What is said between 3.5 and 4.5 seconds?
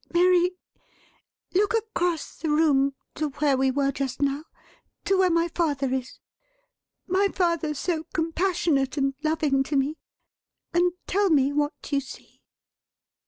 we were just now;